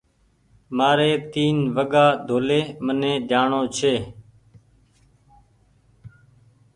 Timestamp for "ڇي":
3.77-3.95